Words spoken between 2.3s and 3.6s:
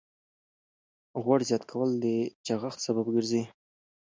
چاغښت سبب ګرځي.